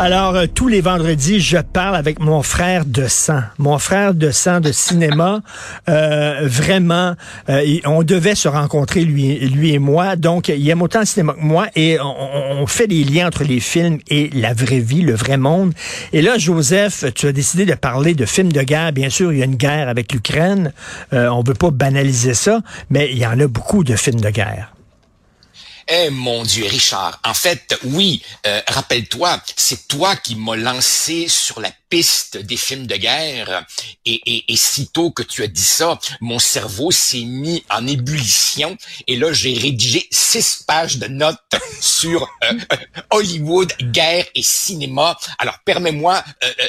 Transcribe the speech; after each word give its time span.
Alors, 0.00 0.36
euh, 0.36 0.46
tous 0.46 0.68
les 0.68 0.80
vendredis, 0.80 1.40
je 1.40 1.58
parle 1.58 1.96
avec 1.96 2.20
mon 2.20 2.44
frère 2.44 2.84
de 2.84 3.08
sang. 3.08 3.40
Mon 3.58 3.80
frère 3.80 4.14
de 4.14 4.30
sang 4.30 4.60
de 4.60 4.70
cinéma. 4.70 5.40
Euh, 5.88 6.42
vraiment, 6.44 7.16
euh, 7.48 7.80
on 7.84 8.04
devait 8.04 8.36
se 8.36 8.46
rencontrer, 8.46 9.00
lui, 9.00 9.40
lui 9.40 9.74
et 9.74 9.80
moi. 9.80 10.14
Donc, 10.14 10.50
il 10.50 10.70
aime 10.70 10.82
autant 10.82 11.00
le 11.00 11.04
cinéma 11.04 11.32
que 11.32 11.40
moi 11.40 11.66
et 11.74 11.98
on, 11.98 12.62
on, 12.62 12.66
fait 12.68 12.86
des 12.86 13.02
liens 13.02 13.26
entre 13.26 13.42
les 13.42 13.58
films 13.58 13.98
et 14.06 14.30
la 14.34 14.54
vraie 14.54 14.78
vie, 14.78 15.02
le 15.02 15.16
vrai 15.16 15.36
monde. 15.36 15.72
Et 16.12 16.22
là, 16.22 16.38
Joseph, 16.38 17.06
tu 17.16 17.26
as 17.26 17.32
décidé 17.32 17.66
de 17.66 17.74
parler 17.74 18.14
de 18.14 18.24
films 18.24 18.52
de 18.52 18.62
guerre. 18.62 18.92
Bien 18.92 19.10
sûr, 19.10 19.32
il 19.32 19.40
y 19.40 19.42
a 19.42 19.46
une 19.46 19.56
guerre 19.56 19.88
avec 19.88 20.12
l'Ukraine. 20.12 20.72
on 21.10 21.42
veut 21.42 21.54
pas 21.54 21.72
banaliser 21.72 22.34
ça, 22.34 22.60
mais 22.88 23.08
il 23.10 23.18
y 23.18 23.26
en 23.26 23.40
a 23.40 23.48
beaucoup 23.48 23.82
de 23.82 23.96
films 23.96 24.20
de 24.20 24.30
guerre. 24.30 24.77
Eh 25.90 26.10
mon 26.10 26.42
Dieu, 26.42 26.66
Richard, 26.66 27.18
en 27.24 27.32
fait, 27.32 27.78
oui, 27.82 28.22
euh, 28.46 28.60
rappelle-toi, 28.68 29.40
c'est 29.56 29.88
toi 29.88 30.16
qui 30.16 30.36
m'as 30.36 30.54
lancé 30.54 31.28
sur 31.28 31.60
la 31.60 31.70
piste 31.88 32.36
des 32.38 32.56
films 32.56 32.86
de 32.86 32.96
guerre 32.96 33.66
et, 34.04 34.20
et, 34.26 34.52
et, 34.52 34.56
sitôt 34.56 35.10
que 35.10 35.22
tu 35.22 35.42
as 35.42 35.46
dit 35.46 35.60
ça, 35.60 35.98
mon 36.20 36.38
cerveau 36.38 36.90
s'est 36.90 37.24
mis 37.24 37.64
en 37.70 37.86
ébullition 37.86 38.76
et 39.06 39.16
là 39.16 39.32
j'ai 39.32 39.54
rédigé 39.54 40.06
six 40.10 40.64
pages 40.66 40.98
de 40.98 41.06
notes 41.06 41.38
sur 41.80 42.22
euh, 42.44 42.52
euh, 42.72 42.76
Hollywood, 43.10 43.72
guerre 43.80 44.26
et 44.34 44.42
cinéma. 44.42 45.18
Alors 45.38 45.58
permets-moi, 45.64 46.22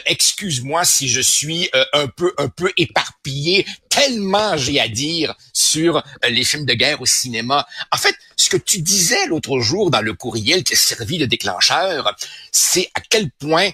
excuse-moi 0.06 0.86
si 0.86 1.10
je 1.10 1.22
suis 1.22 1.70
un 1.94 2.08
peu 2.08 2.34
un 2.38 2.50
peu 2.50 2.72
éparpillé 2.78 3.66
tellement 3.90 4.56
j'ai 4.58 4.80
à 4.80 4.88
dire 4.88 5.36
sur 5.54 6.04
les 6.28 6.44
films 6.44 6.66
de 6.66 6.74
guerre 6.74 7.02
au 7.02 7.06
cinéma. 7.06 7.68
En 7.92 7.98
fait, 7.98 8.16
ce 8.36 8.50
que 8.50 8.58
tu 8.58 8.82
disais 8.82 9.28
l'autre 9.28 9.60
jour 9.60 9.92
dans 9.92 10.02
le 10.02 10.14
courriel 10.14 10.64
qui 10.64 10.74
a 10.74 10.78
servi 10.78 11.18
de 11.18 11.26
déclencheur, 11.26 12.16
c'est 12.52 12.90
à 12.96 13.02
quel 13.02 13.30
point 13.32 13.70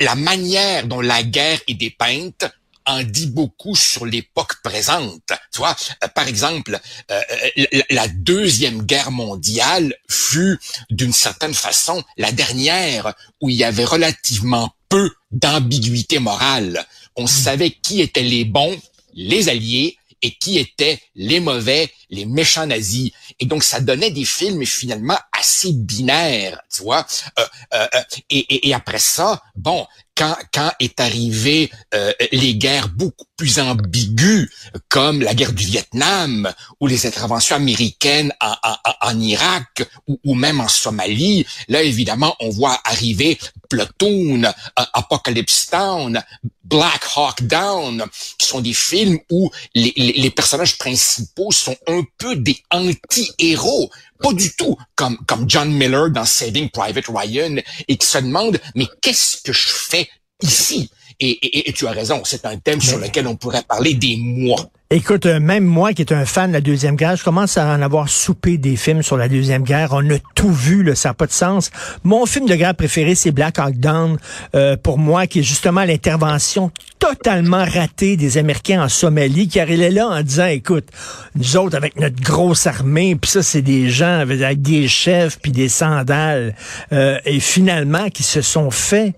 la 0.00 0.14
manière 0.14 0.86
dont 0.86 1.00
la 1.00 1.22
guerre 1.22 1.60
est 1.68 1.74
dépeinte 1.74 2.44
en 2.86 3.02
dit 3.02 3.26
beaucoup 3.26 3.74
sur 3.74 4.06
l'époque 4.06 4.62
présente. 4.62 5.32
Tu 5.52 5.58
vois, 5.58 5.76
euh, 6.04 6.08
par 6.08 6.28
exemple, 6.28 6.78
euh, 7.10 7.20
euh, 7.58 7.82
la 7.90 8.06
deuxième 8.08 8.82
guerre 8.82 9.10
mondiale 9.10 9.94
fut 10.08 10.58
d'une 10.90 11.12
certaine 11.12 11.54
façon 11.54 12.02
la 12.16 12.30
dernière 12.30 13.12
où 13.40 13.50
il 13.50 13.56
y 13.56 13.64
avait 13.64 13.84
relativement 13.84 14.72
peu 14.88 15.10
d'ambiguïté 15.32 16.20
morale. 16.20 16.86
On 17.16 17.24
hmm. 17.24 17.28
savait 17.28 17.70
qui 17.70 18.00
étaient 18.00 18.22
les 18.22 18.44
bons, 18.44 18.80
les 19.14 19.48
alliés, 19.48 19.98
et 20.22 20.32
qui 20.32 20.58
étaient 20.58 21.00
les 21.14 21.40
mauvais, 21.40 21.92
les 22.10 22.24
méchants 22.24 22.66
nazis. 22.66 23.10
Et 23.38 23.46
donc, 23.46 23.62
ça 23.62 23.80
donnait 23.80 24.10
des 24.10 24.24
films 24.24 24.64
finalement 24.64 25.18
assez 25.38 25.72
binaires, 25.72 26.60
tu 26.70 26.82
vois. 26.82 27.06
Euh, 27.38 27.44
euh, 27.74 27.86
euh 27.94 28.02
et, 28.30 28.74
après 28.74 28.98
ça, 28.98 29.42
bon, 29.54 29.86
quand, 30.16 30.36
quand 30.52 30.72
est 30.80 30.98
arrivé 31.00 31.70
euh, 31.94 32.12
les 32.32 32.54
guerres 32.54 32.88
beaucoup 32.88 33.26
plus 33.36 33.58
ambiguës, 33.58 34.48
comme 34.88 35.20
la 35.20 35.34
guerre 35.34 35.52
du 35.52 35.64
Vietnam 35.64 36.52
ou 36.80 36.86
les 36.86 37.06
interventions 37.06 37.56
américaines 37.56 38.32
en, 38.40 38.54
en, 38.62 38.76
en 39.02 39.20
Irak 39.20 39.84
ou, 40.08 40.18
ou, 40.24 40.34
même 40.34 40.60
en 40.60 40.68
Somalie, 40.68 41.46
là, 41.68 41.82
évidemment, 41.82 42.34
on 42.40 42.48
voit 42.48 42.80
arriver 42.84 43.38
Platoon, 43.68 44.42
Apocalypse 44.74 45.66
Town, 45.66 46.22
Black 46.64 47.04
Hawk 47.14 47.42
Down, 47.42 48.04
qui 48.38 48.46
sont 48.46 48.60
des 48.60 48.72
films 48.72 49.18
où 49.30 49.50
les, 49.74 49.92
les, 49.96 50.12
les 50.12 50.30
personnages 50.30 50.78
principaux 50.78 51.52
sont 51.52 51.76
un 51.86 52.02
peu 52.18 52.36
des 52.36 52.60
anti-héros. 52.70 53.90
Pas 54.20 54.32
du 54.32 54.54
tout 54.56 54.76
comme, 54.94 55.18
comme 55.26 55.44
John 55.48 55.70
Miller 55.70 56.10
dans 56.10 56.24
Saving 56.24 56.70
Private 56.70 57.04
Ryan 57.08 57.56
et 57.86 57.96
qui 57.98 58.06
se 58.06 58.18
demande, 58.18 58.58
mais 58.74 58.86
qu'est-ce 59.02 59.42
que 59.42 59.52
je 59.52 59.68
fais 59.68 60.05
ici? 60.42 60.90
Et, 61.18 61.68
et, 61.68 61.72
tu 61.72 61.86
as 61.86 61.92
raison, 61.92 62.20
c'est 62.24 62.44
un 62.44 62.58
thème 62.58 62.80
sur 62.80 62.98
lequel 62.98 63.26
on 63.26 63.36
pourrait 63.36 63.62
parler 63.66 63.94
des 63.94 64.18
mois. 64.18 64.70
Écoute, 64.90 65.26
euh, 65.26 65.40
même 65.40 65.64
moi 65.64 65.94
qui 65.94 66.02
est 66.02 66.12
un 66.12 66.26
fan 66.26 66.50
de 66.50 66.52
la 66.52 66.60
Deuxième 66.60 66.94
Guerre, 66.94 67.16
je 67.16 67.24
commence 67.24 67.56
à 67.56 67.66
en 67.74 67.80
avoir 67.80 68.08
soupé 68.08 68.56
des 68.58 68.76
films 68.76 69.02
sur 69.02 69.16
la 69.16 69.28
Deuxième 69.28 69.62
Guerre. 69.62 69.88
On 69.92 70.10
a 70.10 70.18
tout 70.36 70.52
vu, 70.52 70.82
là, 70.84 70.94
ça 70.94 71.08
n'a 71.08 71.14
pas 71.14 71.26
de 71.26 71.32
sens. 71.32 71.70
Mon 72.04 72.24
film 72.26 72.46
de 72.46 72.54
guerre 72.54 72.74
préféré, 72.74 73.14
c'est 73.14 73.32
Black 73.32 73.58
Hawk 73.58 73.78
Down, 73.78 74.18
euh, 74.54 74.76
pour 74.76 74.98
moi, 74.98 75.26
qui 75.26 75.40
est 75.40 75.42
justement 75.42 75.84
l'intervention 75.84 76.70
totalement 77.00 77.64
ratée 77.64 78.16
des 78.16 78.38
Américains 78.38 78.84
en 78.84 78.88
Somalie, 78.88 79.48
car 79.48 79.68
il 79.70 79.82
est 79.82 79.90
là 79.90 80.06
en 80.06 80.22
disant, 80.22 80.46
écoute, 80.46 80.86
nous 81.34 81.56
autres, 81.56 81.76
avec 81.76 81.98
notre 81.98 82.20
grosse 82.22 82.66
armée, 82.66 83.16
puis 83.16 83.30
ça, 83.30 83.42
c'est 83.42 83.62
des 83.62 83.88
gens 83.88 84.20
avec 84.20 84.62
des 84.62 84.86
chefs, 84.86 85.40
puis 85.40 85.50
des 85.50 85.68
sandales, 85.68 86.54
euh, 86.92 87.18
et 87.24 87.40
finalement, 87.40 88.08
qui 88.10 88.22
se 88.22 88.42
sont 88.42 88.70
fait 88.70 89.14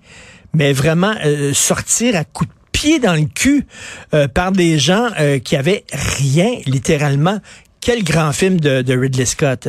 mais 0.53 0.73
vraiment 0.73 1.15
euh, 1.25 1.53
sortir 1.53 2.15
à 2.15 2.23
coups 2.23 2.49
de 2.49 2.55
pied 2.71 2.99
dans 2.99 3.13
le 3.15 3.25
cul 3.25 3.65
euh, 4.13 4.27
par 4.27 4.51
des 4.51 4.79
gens 4.79 5.09
euh, 5.19 5.39
qui 5.39 5.55
avaient 5.55 5.85
rien, 5.91 6.59
littéralement. 6.65 7.39
Quel 7.81 8.03
grand 8.03 8.33
film 8.33 8.59
de, 8.59 8.81
de 8.81 8.97
Ridley 8.97 9.25
Scott. 9.25 9.67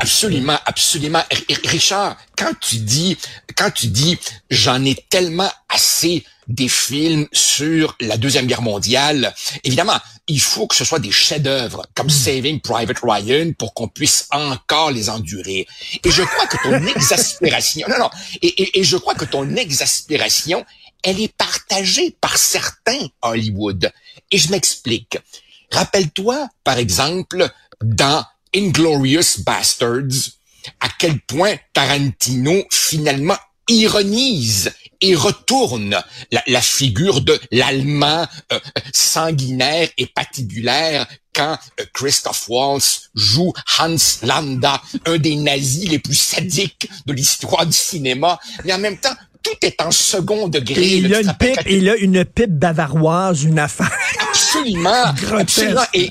Absolument, 0.00 0.58
absolument. 0.66 1.22
Richard, 1.64 2.18
quand 2.36 2.52
tu 2.60 2.76
dis, 2.76 3.16
quand 3.56 3.70
tu 3.70 3.86
dis, 3.86 4.18
j'en 4.50 4.84
ai 4.84 4.94
tellement 5.08 5.50
assez 5.70 6.24
des 6.48 6.68
films 6.68 7.26
sur 7.32 7.96
la 8.00 8.16
Deuxième 8.16 8.46
Guerre 8.46 8.62
mondiale, 8.62 9.34
évidemment, 9.64 9.98
il 10.28 10.40
faut 10.40 10.66
que 10.66 10.74
ce 10.74 10.84
soit 10.84 10.98
des 10.98 11.10
chefs-d'œuvre 11.10 11.86
comme 11.94 12.06
hmm. 12.06 12.10
Saving 12.10 12.60
Private 12.60 12.98
Ryan 13.02 13.52
pour 13.58 13.74
qu'on 13.74 13.88
puisse 13.88 14.26
encore 14.30 14.90
les 14.90 15.08
endurer. 15.08 15.66
Et 16.04 16.10
je 16.10 16.22
crois 16.22 16.46
que 16.46 16.56
ton 16.62 16.86
exaspération, 16.96 17.86
non, 17.88 17.98
non, 17.98 18.10
et, 18.42 18.78
et, 18.78 18.84
je 18.84 18.96
crois 18.96 19.14
que 19.14 19.24
ton 19.24 19.56
exaspération, 19.56 20.64
elle 21.02 21.20
est 21.20 21.34
partagée 21.36 22.16
par 22.20 22.36
certains 22.36 23.06
Hollywood. 23.22 23.92
Et 24.30 24.38
je 24.38 24.50
m'explique. 24.50 25.18
Rappelle-toi, 25.70 26.48
par 26.64 26.78
exemple, 26.78 27.48
dans 27.82 28.24
Inglorious 28.54 29.42
Bastards, 29.44 30.32
à 30.80 30.88
quel 30.98 31.20
point 31.20 31.56
Tarantino 31.72 32.64
finalement 32.70 33.36
ironise 33.68 34.72
et 35.00 35.14
retourne 35.14 36.02
la, 36.46 36.60
figure 36.60 37.20
de 37.20 37.38
l'Allemand 37.50 38.26
euh, 38.52 38.58
sanguinaire 38.92 39.88
et 39.98 40.06
patibulaire 40.06 41.06
quand 41.34 41.58
euh, 41.80 41.84
Christoph 41.92 42.48
Waltz 42.48 43.10
joue 43.14 43.52
Hans 43.78 43.96
Landa, 44.22 44.80
un 45.04 45.18
des 45.18 45.36
nazis 45.36 45.90
les 45.90 45.98
plus 45.98 46.18
sadiques 46.18 46.88
de 47.04 47.12
l'histoire 47.12 47.66
du 47.66 47.76
cinéma. 47.76 48.38
Mais 48.64 48.72
en 48.72 48.78
même 48.78 48.96
temps, 48.98 49.14
tout 49.42 49.56
est 49.62 49.80
en 49.80 49.90
second 49.90 50.48
degré. 50.48 50.96
il, 50.96 51.14
a 51.14 51.20
une 51.20 51.34
pipe, 51.38 51.60
il 51.68 51.88
a 51.88 51.96
une 51.96 52.24
pipe 52.24 52.50
bavaroise, 52.50 53.44
une 53.44 53.58
affaire. 53.58 53.92
Absolument. 54.28 55.14
absolument. 55.38 55.84
Et, 55.94 56.10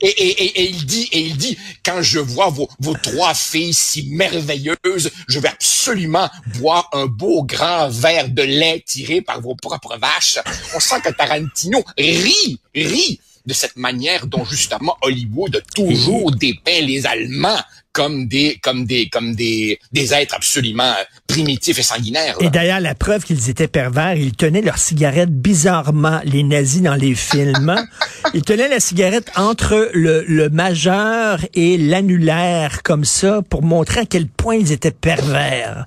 et, 0.00 0.08
et, 0.08 0.60
et, 0.60 0.70
il 0.70 0.86
dit, 0.86 1.08
et 1.12 1.20
il 1.20 1.36
dit, 1.36 1.58
quand 1.84 2.02
je 2.02 2.18
vois 2.18 2.48
vos, 2.48 2.68
vos 2.78 2.94
trois 2.94 3.34
filles 3.34 3.74
si 3.74 4.08
merveilleuses, 4.10 5.10
je 5.28 5.38
vais 5.38 5.48
absolument 5.48 6.28
boire 6.58 6.88
un 6.92 7.06
beau 7.06 7.44
grand 7.44 7.88
verre 7.90 8.28
de 8.28 8.42
lait 8.42 8.82
tiré 8.86 9.20
par 9.20 9.40
vos 9.40 9.54
propres 9.54 9.98
vaches. 9.98 10.38
On 10.74 10.80
sent 10.80 11.00
que 11.02 11.10
Tarantino 11.10 11.84
rit, 11.98 12.60
rit 12.74 13.20
de 13.46 13.54
cette 13.54 13.76
manière 13.76 14.26
dont 14.26 14.44
justement 14.44 14.96
Hollywood 15.02 15.56
a 15.56 15.60
toujours 15.74 16.30
dépeint 16.32 16.80
les 16.80 17.06
Allemands 17.06 17.60
comme 17.92 18.28
des 18.28 18.58
comme 18.62 18.86
des 18.86 19.08
comme 19.08 19.34
des 19.34 19.78
des 19.92 20.14
êtres 20.14 20.34
absolument 20.34 20.94
primitifs 21.26 21.78
et 21.78 21.82
sanguinaires. 21.82 22.36
Et 22.40 22.50
d'ailleurs, 22.50 22.80
la 22.80 22.94
preuve 22.94 23.24
qu'ils 23.24 23.50
étaient 23.50 23.68
pervers, 23.68 24.14
ils 24.14 24.32
tenaient 24.32 24.62
leur 24.62 24.78
cigarette 24.78 25.30
bizarrement, 25.30 26.20
les 26.24 26.42
nazis 26.42 26.82
dans 26.82 26.94
les 26.94 27.14
films. 27.14 27.74
ils 28.34 28.42
tenaient 28.42 28.68
la 28.68 28.80
cigarette 28.80 29.30
entre 29.36 29.90
le, 29.92 30.24
le 30.26 30.48
majeur 30.48 31.40
et 31.54 31.78
l'annulaire 31.78 32.82
comme 32.82 33.04
ça 33.04 33.42
pour 33.42 33.62
montrer 33.62 34.00
à 34.00 34.06
quel 34.06 34.26
point 34.28 34.56
ils 34.56 34.72
étaient 34.72 34.90
pervers. 34.90 35.86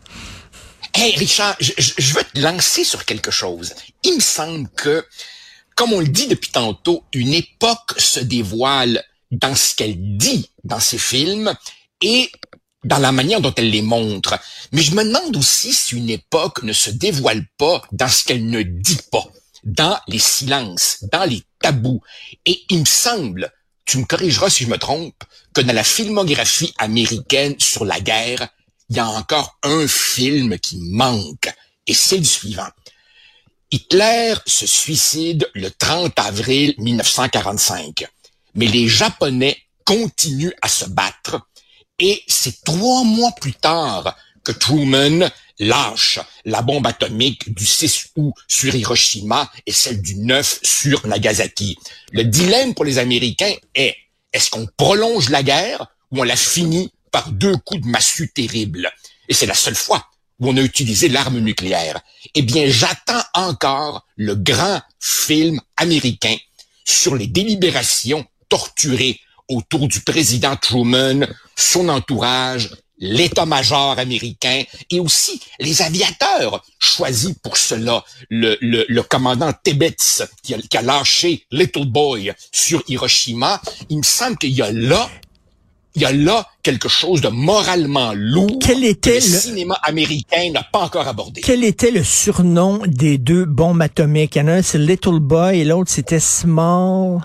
Hey 0.95 1.15
Richard, 1.15 1.55
je, 1.59 1.71
je, 1.77 2.13
veux 2.13 2.23
te 2.23 2.39
lancer 2.39 2.83
sur 2.83 3.03
quelque 3.03 3.31
chose. 3.31 3.73
Il 4.03 4.15
me 4.15 4.21
semble 4.21 4.69
que, 4.75 5.03
comme 5.75 5.91
on 5.91 5.99
le 5.99 6.07
dit 6.07 6.27
depuis 6.27 6.51
tantôt, 6.51 7.03
une 7.13 7.33
époque 7.33 7.95
se 7.97 8.19
dévoile 8.19 9.03
dans 9.31 9.55
ce 9.55 9.75
qu'elle 9.75 9.95
dit 10.17 10.51
dans 10.63 10.79
ses 10.79 10.99
films 10.99 11.51
et 12.03 12.31
dans 12.83 12.99
la 12.99 13.11
manière 13.11 13.41
dont 13.41 13.53
elle 13.55 13.71
les 13.71 13.81
montre. 13.81 14.37
Mais 14.71 14.81
je 14.81 14.93
me 14.93 15.03
demande 15.03 15.35
aussi 15.37 15.73
si 15.73 15.95
une 15.95 16.09
époque 16.09 16.61
ne 16.63 16.73
se 16.73 16.91
dévoile 16.91 17.45
pas 17.57 17.81
dans 17.91 18.09
ce 18.09 18.23
qu'elle 18.23 18.45
ne 18.45 18.61
dit 18.61 18.99
pas, 19.11 19.25
dans 19.63 19.97
les 20.07 20.19
silences, 20.19 21.03
dans 21.11 21.23
les 21.23 21.41
tabous. 21.59 22.01
Et 22.45 22.63
il 22.69 22.81
me 22.81 22.85
semble, 22.85 23.51
tu 23.85 23.97
me 23.97 24.05
corrigeras 24.05 24.49
si 24.49 24.65
je 24.65 24.69
me 24.69 24.77
trompe, 24.77 25.23
que 25.53 25.61
dans 25.61 25.73
la 25.73 25.83
filmographie 25.83 26.73
américaine 26.77 27.55
sur 27.57 27.85
la 27.85 27.99
guerre, 27.99 28.49
il 28.89 28.97
y 28.97 28.99
a 28.99 29.07
encore 29.07 29.57
un 29.63 29.87
film 29.87 30.59
qui 30.59 30.77
manque, 30.77 31.49
et 31.87 31.93
c'est 31.93 32.17
le 32.17 32.25
suivant. 32.25 32.67
Hitler 33.71 34.35
se 34.45 34.67
suicide 34.67 35.49
le 35.55 35.71
30 35.71 36.19
avril 36.19 36.75
1945, 36.77 38.05
mais 38.55 38.67
les 38.67 38.87
Japonais 38.87 39.57
continuent 39.85 40.53
à 40.61 40.67
se 40.67 40.85
battre, 40.85 41.47
et 41.99 42.23
c'est 42.27 42.63
trois 42.63 43.03
mois 43.03 43.31
plus 43.39 43.53
tard 43.53 44.15
que 44.43 44.51
Truman 44.51 45.29
lâche 45.59 46.19
la 46.45 46.61
bombe 46.61 46.87
atomique 46.87 47.53
du 47.53 47.65
6 47.65 48.09
août 48.15 48.33
sur 48.47 48.73
Hiroshima 48.75 49.49
et 49.65 49.71
celle 49.71 50.01
du 50.01 50.15
9 50.15 50.59
sur 50.63 51.05
Nagasaki. 51.07 51.77
Le 52.11 52.23
dilemme 52.23 52.73
pour 52.73 52.85
les 52.85 52.97
Américains 52.97 53.53
est, 53.75 53.95
est-ce 54.33 54.49
qu'on 54.49 54.67
prolonge 54.77 55.29
la 55.29 55.43
guerre 55.43 55.85
ou 56.11 56.21
on 56.21 56.23
la 56.23 56.35
finit 56.35 56.91
par 57.11 57.31
deux 57.31 57.55
coups 57.57 57.81
de 57.81 57.87
massue 57.87 58.31
terribles? 58.33 58.91
Et 59.29 59.33
c'est 59.33 59.45
la 59.45 59.53
seule 59.53 59.75
fois 59.75 60.05
où 60.39 60.49
on 60.49 60.57
a 60.57 60.61
utilisé 60.61 61.07
l'arme 61.07 61.39
nucléaire. 61.39 62.01
Eh 62.33 62.41
bien, 62.41 62.65
j'attends 62.67 63.23
encore 63.33 64.05
le 64.15 64.35
grand 64.35 64.81
film 64.99 65.61
américain 65.77 66.35
sur 66.85 67.15
les 67.15 67.27
délibérations 67.27 68.25
torturées 68.49 69.19
autour 69.49 69.87
du 69.87 69.99
président 70.01 70.55
Truman, 70.55 71.25
son 71.55 71.89
entourage, 71.89 72.69
l'état-major 72.99 73.97
américain 73.99 74.63
et 74.89 74.99
aussi 74.99 75.41
les 75.59 75.81
aviateurs 75.81 76.63
choisis 76.79 77.33
pour 77.43 77.57
cela. 77.57 78.03
Le, 78.29 78.57
le, 78.61 78.85
le 78.87 79.03
commandant 79.03 79.51
Tibbets 79.63 80.23
qui 80.41 80.53
a, 80.53 80.57
qui 80.57 80.77
a 80.77 80.81
lâché 80.81 81.45
Little 81.51 81.85
Boy 81.85 82.31
sur 82.51 82.81
Hiroshima. 82.87 83.61
Il 83.89 83.97
me 83.97 84.03
semble 84.03 84.37
qu'il 84.37 84.51
y 84.51 84.61
a 84.61 84.71
là 84.71 85.09
il 85.95 86.01
y 86.01 86.05
a 86.05 86.11
là 86.11 86.47
quelque 86.63 86.89
chose 86.89 87.21
de 87.21 87.27
moralement 87.27 88.13
lourd 88.15 88.57
Quel 88.59 88.83
était 88.83 89.19
que 89.19 89.25
le, 89.25 89.31
le- 89.31 89.39
cinéma 89.39 89.75
américain 89.83 90.49
n'a 90.51 90.63
pas 90.63 90.79
encore 90.79 91.07
abordé. 91.07 91.41
Quel 91.41 91.63
était 91.63 91.91
le 91.91 92.03
surnom 92.03 92.81
des 92.87 93.19
deux 93.19 93.45
bombes 93.45 93.79
atomiques? 93.79 94.35
Il 94.35 94.39
y 94.39 94.41
en 94.41 94.47
a 94.47 94.53
un, 94.53 94.61
c'est 94.63 94.79
Little 94.79 95.19
Boy, 95.19 95.59
et 95.59 95.65
l'autre, 95.65 95.91
c'était 95.91 96.19
Small. 96.19 97.19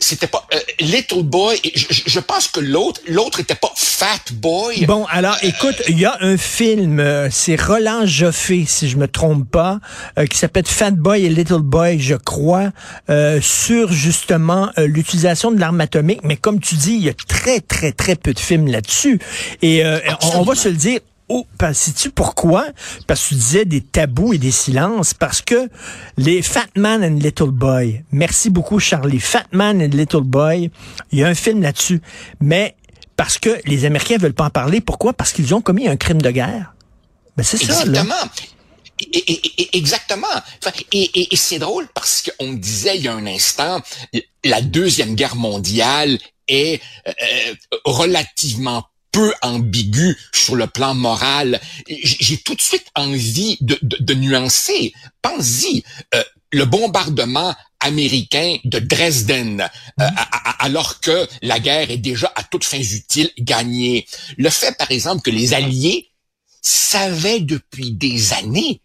C'était 0.00 0.26
pas 0.26 0.46
euh, 0.54 0.58
Little 0.80 1.22
Boy. 1.22 1.60
Je, 1.64 2.20
pense 2.20 2.48
que 2.48 2.60
l'autre, 2.60 3.00
l'autre 3.06 3.40
était 3.40 3.54
pas 3.54 3.70
Fat 3.76 4.32
Boy. 4.32 4.86
Bon, 4.86 5.04
alors, 5.10 5.36
écoute, 5.42 5.76
il 5.88 5.98
y 5.98 6.06
a 6.06 6.16
un 6.20 6.38
film, 6.38 7.00
euh, 7.00 7.28
c'est 7.30 7.60
Roland 7.60 8.06
Joffé, 8.06 8.64
si 8.66 8.88
je 8.88 8.96
me 8.96 9.06
trompe 9.06 9.48
pas, 9.50 9.78
euh, 10.18 10.26
qui 10.26 10.38
s'appelle 10.38 10.66
Fat 10.66 10.92
Boy 10.92 11.26
et 11.26 11.28
Little 11.28 11.60
Boy, 11.60 12.00
je 12.00 12.14
crois, 12.14 12.70
euh, 13.10 13.40
sur 13.42 13.92
justement 13.92 14.70
euh, 14.78 14.86
l'utilisation 14.86 15.50
de 15.50 15.60
l'arme 15.60 15.80
atomique. 15.80 16.20
Mais 16.24 16.36
comme 16.36 16.60
tu 16.60 16.76
dis, 16.76 16.94
il 16.94 17.04
y 17.04 17.10
a 17.10 17.14
très, 17.14 17.60
très, 17.60 17.92
très 17.92 18.16
peu 18.16 18.32
de 18.32 18.38
films 18.38 18.68
là-dessus. 18.68 19.20
Et 19.60 19.84
euh, 19.84 20.00
on, 20.22 20.40
on 20.40 20.42
va 20.42 20.54
se 20.54 20.68
le 20.68 20.76
dire. 20.76 21.00
Oh, 21.32 21.46
parce- 21.58 21.78
sais-tu 21.78 22.10
pourquoi? 22.10 22.66
Parce 23.06 23.22
que 23.22 23.28
tu 23.28 23.34
disais 23.34 23.64
des 23.64 23.80
tabous 23.80 24.34
et 24.34 24.38
des 24.38 24.50
silences. 24.50 25.14
Parce 25.14 25.40
que 25.42 25.68
les 26.16 26.42
Fat 26.42 26.66
Man 26.76 27.04
and 27.04 27.18
Little 27.20 27.50
Boy, 27.52 28.04
merci 28.10 28.50
beaucoup 28.50 28.80
Charlie, 28.80 29.20
Fat 29.20 29.46
Man 29.52 29.80
and 29.80 29.96
Little 29.96 30.22
Boy, 30.24 30.70
il 31.12 31.18
y 31.20 31.24
a 31.24 31.28
un 31.28 31.34
film 31.34 31.62
là-dessus. 31.62 32.02
Mais 32.40 32.74
parce 33.16 33.38
que 33.38 33.60
les 33.64 33.84
Américains 33.84 34.16
veulent 34.18 34.34
pas 34.34 34.46
en 34.46 34.50
parler. 34.50 34.80
Pourquoi? 34.80 35.12
Parce 35.12 35.32
qu'ils 35.32 35.54
ont 35.54 35.60
commis 35.60 35.86
un 35.86 35.96
crime 35.96 36.20
de 36.20 36.30
guerre. 36.30 36.74
Ben 37.36 37.44
c'est 37.44 37.58
ça, 37.58 37.84
là. 37.84 38.04
Exactement. 39.72 40.26
Et 40.92 41.28
c'est 41.36 41.58
drôle 41.60 41.86
parce 41.94 42.22
qu'on 42.38 42.52
disait 42.54 42.96
il 42.96 43.04
y 43.04 43.08
a 43.08 43.14
un 43.14 43.26
instant, 43.26 43.80
la 44.44 44.60
deuxième 44.60 45.14
guerre 45.14 45.36
mondiale 45.36 46.18
est 46.48 46.80
euh, 47.06 47.12
euh, 47.22 47.54
relativement 47.84 48.84
peu 49.12 49.32
ambiguë 49.42 50.16
sur 50.32 50.56
le 50.56 50.66
plan 50.66 50.94
moral. 50.94 51.60
J'ai 51.88 52.38
tout 52.38 52.54
de 52.54 52.60
suite 52.60 52.86
envie 52.94 53.56
de, 53.60 53.78
de, 53.82 53.96
de 54.00 54.14
nuancer. 54.14 54.92
Pense-y, 55.22 55.82
euh, 56.14 56.22
le 56.52 56.64
bombardement 56.64 57.54
américain 57.80 58.58
de 58.64 58.78
Dresden, 58.78 59.62
euh, 59.62 60.04
à- 60.16 60.64
alors 60.64 61.00
que 61.00 61.26
la 61.42 61.58
guerre 61.60 61.90
est 61.90 61.96
déjà 61.96 62.32
à 62.36 62.42
toutes 62.44 62.64
fins 62.64 62.78
utiles 62.78 63.30
gagnée. 63.38 64.06
Le 64.36 64.50
fait, 64.50 64.76
par 64.76 64.90
exemple, 64.90 65.22
que 65.22 65.30
les 65.30 65.54
Alliés 65.54 66.10
savaient 66.62 67.40
depuis 67.40 67.92
des 67.92 68.32
années 68.34 68.80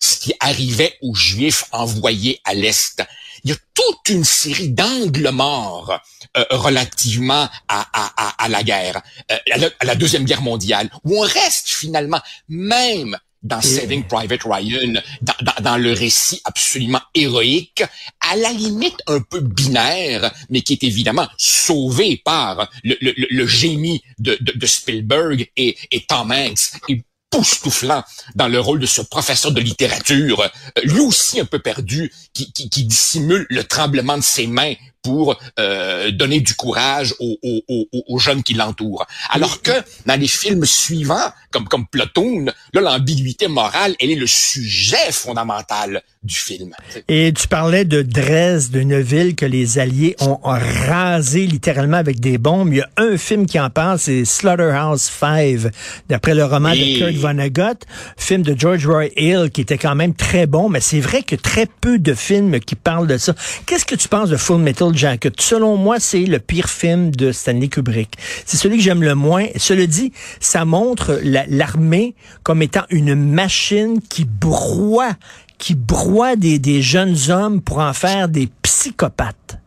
ce 0.00 0.18
qui 0.18 0.34
arrivait 0.40 0.96
aux 1.02 1.14
Juifs 1.14 1.64
envoyés 1.72 2.40
à 2.44 2.54
l'Est. 2.54 3.02
Il 3.46 3.50
y 3.50 3.52
a 3.52 3.56
toute 3.74 4.08
une 4.08 4.24
série 4.24 4.70
d'angles 4.70 5.30
morts 5.30 6.00
euh, 6.36 6.44
relativement 6.50 7.48
à, 7.68 7.86
à, 7.92 8.12
à, 8.16 8.44
à 8.44 8.48
la 8.48 8.64
guerre, 8.64 9.00
euh, 9.30 9.36
à, 9.52 9.58
la, 9.58 9.70
à 9.78 9.84
la 9.84 9.94
Deuxième 9.94 10.24
Guerre 10.24 10.42
mondiale, 10.42 10.90
où 11.04 11.16
on 11.16 11.20
reste 11.20 11.68
finalement, 11.68 12.20
même 12.48 13.16
dans 13.44 13.60
Saving 13.62 14.02
Private 14.02 14.42
Ryan, 14.44 14.94
dans, 15.22 15.34
dans, 15.42 15.62
dans 15.62 15.76
le 15.76 15.92
récit 15.92 16.40
absolument 16.44 17.02
héroïque, 17.14 17.84
à 18.20 18.34
la 18.34 18.50
limite 18.50 18.98
un 19.06 19.20
peu 19.20 19.38
binaire, 19.38 20.32
mais 20.50 20.62
qui 20.62 20.72
est 20.72 20.82
évidemment 20.82 21.28
sauvé 21.38 22.20
par 22.24 22.68
le, 22.82 22.96
le, 23.00 23.14
le- 23.16 23.28
le 23.30 23.46
génie 23.46 24.02
de, 24.18 24.36
de, 24.40 24.58
de 24.58 24.66
Spielberg 24.66 25.48
et, 25.56 25.76
et 25.92 26.04
Tom 26.04 26.32
Hanks. 26.32 26.72
Et 26.88 27.04
époustouflant 27.32 28.04
dans 28.34 28.48
le 28.48 28.60
rôle 28.60 28.80
de 28.80 28.86
ce 28.86 29.02
professeur 29.02 29.52
de 29.52 29.60
littérature, 29.60 30.40
euh, 30.40 30.80
lui 30.84 31.00
aussi 31.00 31.40
un 31.40 31.44
peu 31.44 31.58
perdu, 31.58 32.12
qui, 32.32 32.52
qui, 32.52 32.68
qui 32.70 32.84
dissimule 32.84 33.46
le 33.50 33.64
tremblement 33.64 34.16
de 34.16 34.22
ses 34.22 34.46
mains 34.46 34.74
pour 35.06 35.38
euh, 35.60 36.10
donner 36.10 36.40
du 36.40 36.54
courage 36.54 37.14
aux, 37.20 37.38
aux, 37.42 37.62
aux, 37.68 37.86
aux 38.08 38.18
jeunes 38.18 38.42
qui 38.42 38.54
l'entourent. 38.54 39.06
Alors 39.30 39.62
que 39.62 39.70
dans 40.04 40.18
les 40.18 40.26
films 40.26 40.64
suivants, 40.64 41.30
comme, 41.52 41.68
comme 41.68 41.86
Platoon, 41.86 42.46
là, 42.74 42.80
l'ambiguïté 42.80 43.46
morale, 43.46 43.94
elle 44.00 44.10
est 44.10 44.16
le 44.16 44.26
sujet 44.26 45.12
fondamental 45.12 46.02
du 46.24 46.34
film. 46.34 46.74
Et 47.06 47.32
tu 47.32 47.46
parlais 47.46 47.84
de 47.84 48.02
Dresde, 48.02 48.72
d'une 48.72 49.00
ville 49.00 49.36
que 49.36 49.46
les 49.46 49.78
Alliés 49.78 50.16
ont 50.18 50.40
rasé 50.42 51.46
littéralement 51.46 51.98
avec 51.98 52.18
des 52.18 52.36
bombes. 52.36 52.72
Il 52.72 52.78
y 52.78 52.80
a 52.80 52.88
un 52.96 53.16
film 53.16 53.46
qui 53.46 53.60
en 53.60 53.70
parle, 53.70 54.00
c'est 54.00 54.24
Slaughterhouse 54.24 55.02
5, 55.02 55.70
d'après 56.08 56.34
le 56.34 56.44
roman 56.44 56.72
Oui. 56.72 56.94
de 56.94 56.98
Kurt 56.98 57.14
Vonnegut, 57.14 57.78
film 58.16 58.42
de 58.42 58.58
George 58.58 58.86
Roy 58.88 59.06
Hill, 59.16 59.50
qui 59.52 59.60
était 59.60 59.78
quand 59.78 59.94
même 59.94 60.14
très 60.14 60.46
bon, 60.46 60.68
mais 60.68 60.80
c'est 60.80 61.00
vrai 61.00 61.22
que 61.22 61.36
très 61.36 61.66
peu 61.80 62.00
de 62.00 62.12
films 62.14 62.58
qui 62.58 62.74
parlent 62.74 63.06
de 63.06 63.18
ça. 63.18 63.34
Qu'est-ce 63.66 63.84
que 63.84 63.94
tu 63.94 64.08
penses 64.08 64.28
de 64.30 64.36
Full 64.36 64.60
Metal 64.60 64.95
Jacket? 64.96 65.40
Selon 65.40 65.76
moi, 65.76 66.00
c'est 66.00 66.24
le 66.24 66.38
pire 66.38 66.68
film 66.70 67.10
de 67.10 67.30
Stanley 67.32 67.68
Kubrick. 67.68 68.16
C'est 68.44 68.56
celui 68.56 68.78
que 68.78 68.82
j'aime 68.82 69.02
le 69.02 69.14
moins. 69.14 69.46
Cela 69.56 69.86
dit, 69.86 70.12
ça 70.40 70.64
montre 70.64 71.20
la- 71.22 71.46
l'armée 71.46 72.14
comme 72.42 72.62
étant 72.62 72.84
une 72.90 73.14
machine 73.14 74.00
qui 74.00 74.24
broie 74.24 75.14
qui 75.58 75.74
broie 75.74 76.36
des, 76.36 76.58
des 76.58 76.82
jeunes 76.82 77.16
hommes 77.30 77.62
pour 77.62 77.78
en 77.78 77.94
faire 77.94 78.28
des 78.28 78.48
psychopathes. 78.60 79.58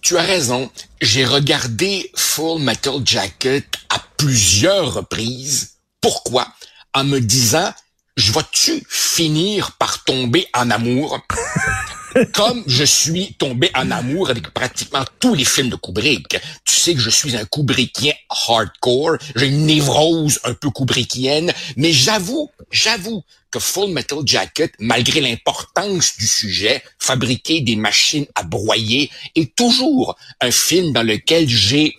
Tu 0.00 0.16
as 0.16 0.22
raison. 0.22 0.70
J'ai 1.02 1.26
regardé 1.26 2.10
Full 2.16 2.62
Metal 2.62 2.94
Jacket 3.04 3.66
à 3.90 4.00
plusieurs 4.16 4.94
reprises. 4.94 5.72
Pourquoi? 6.00 6.46
En 6.94 7.04
me 7.04 7.18
disant, 7.20 7.70
je 8.16 8.32
vas-tu 8.32 8.82
finir 8.88 9.72
par 9.72 10.02
tomber 10.04 10.46
en 10.54 10.70
amour? 10.70 11.20
Comme 12.32 12.64
je 12.66 12.84
suis 12.84 13.34
tombé 13.34 13.70
en 13.74 13.90
amour 13.90 14.30
avec 14.30 14.50
pratiquement 14.50 15.04
tous 15.20 15.34
les 15.34 15.44
films 15.44 15.70
de 15.70 15.76
Kubrick. 15.76 16.38
Tu 16.64 16.74
sais 16.74 16.94
que 16.94 17.00
je 17.00 17.10
suis 17.10 17.36
un 17.36 17.44
Kubrickien 17.44 18.14
hardcore. 18.30 19.16
J'ai 19.34 19.48
une 19.48 19.66
névrose 19.66 20.40
un 20.44 20.54
peu 20.54 20.70
Kubrickienne. 20.70 21.52
Mais 21.76 21.92
j'avoue, 21.92 22.50
j'avoue 22.70 23.22
que 23.50 23.58
Full 23.58 23.92
Metal 23.92 24.20
Jacket, 24.24 24.72
malgré 24.78 25.20
l'importance 25.20 26.16
du 26.16 26.26
sujet, 26.26 26.82
fabriquer 26.98 27.60
des 27.60 27.76
machines 27.76 28.26
à 28.34 28.42
broyer, 28.42 29.10
est 29.34 29.54
toujours 29.54 30.16
un 30.40 30.50
film 30.50 30.92
dans 30.92 31.02
lequel 31.02 31.48
j'ai 31.48 31.94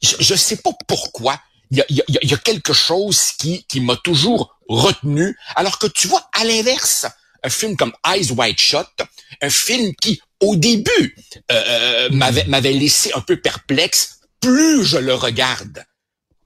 je 0.00 0.32
ne 0.32 0.38
sais 0.38 0.56
pas 0.58 0.70
pourquoi, 0.86 1.40
il 1.70 1.78
y 1.78 1.80
a, 1.80 1.84
y 2.08 2.34
a, 2.34 2.36
quelque 2.36 2.72
chose 2.72 3.32
qui, 3.38 3.64
qui 3.64 3.80
m'a 3.80 3.96
toujours 3.96 4.56
retenu, 4.68 5.36
alors 5.56 5.78
que 5.78 5.86
tu 5.86 6.06
vois, 6.06 6.28
à 6.32 6.44
l'inverse, 6.44 7.06
un 7.42 7.50
film 7.50 7.76
comme 7.76 7.92
Eyes 8.06 8.30
Wide 8.32 8.58
Shut, 8.58 8.86
un 9.42 9.50
film 9.50 9.92
qui, 10.00 10.20
au 10.40 10.56
début, 10.56 11.16
euh, 11.50 12.08
m'avait, 12.10 12.44
m'avait 12.44 12.72
laissé 12.72 13.10
un 13.14 13.20
peu 13.20 13.36
perplexe, 13.36 14.20
plus 14.40 14.84
je 14.84 14.98
le 14.98 15.14
regarde, 15.14 15.84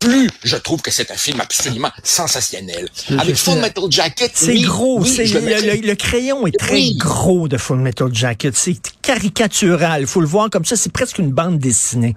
plus 0.02 0.30
je 0.42 0.56
trouve 0.56 0.82
que 0.82 0.90
c'est 0.90 1.10
un 1.10 1.16
film 1.16 1.40
absolument 1.40 1.90
sensationnel. 2.02 2.88
Avec 3.18 3.36
Full 3.36 3.60
Metal 3.60 3.84
Jacket, 3.88 4.32
c'est 4.34 4.58
gros. 4.60 5.00
le, 5.00 5.94
crayon 5.94 6.46
est 6.46 6.58
très 6.58 6.92
gros 6.94 7.48
de 7.48 7.56
Full 7.56 7.78
Metal 7.78 8.12
Jacket. 8.12 8.54
C'est 8.56 8.76
caricatural. 9.00 10.06
Faut 10.06 10.20
le 10.20 10.26
voir 10.26 10.50
comme 10.50 10.64
ça. 10.64 10.76
C'est 10.76 10.92
presque 10.92 11.18
une 11.18 11.30
bande 11.30 11.58
dessinée. 11.58 12.16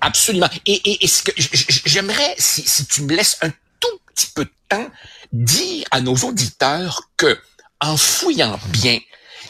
Absolument. 0.00 0.50
Et, 0.66 1.04
et, 1.04 1.06
ce 1.06 1.22
que 1.22 1.30
j'aimerais, 1.86 2.34
si, 2.36 2.62
si 2.62 2.84
tu 2.86 3.02
me 3.02 3.14
laisses 3.14 3.38
un 3.40 3.50
tout 3.80 3.98
petit 4.14 4.26
peu 4.34 4.44
de 4.44 4.52
temps, 4.68 4.90
dire 5.32 5.84
à 5.90 6.00
nos 6.00 6.14
auditeurs 6.16 7.10
que, 7.16 7.38
en 7.80 7.96
fouillant 7.96 8.58
bien, 8.68 8.98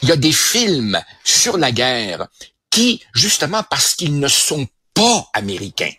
il 0.05 0.09
y 0.09 0.13
a 0.13 0.17
des 0.17 0.33
films 0.33 1.03
sur 1.25 1.57
la 1.57 1.73
guerre 1.73 2.29
qui, 2.69 3.01
justement 3.15 3.63
parce 3.71 3.95
qu'ils 3.95 4.19
ne 4.19 4.29
sont 4.29 4.69
pas 4.93 5.31
américains, 5.33 5.95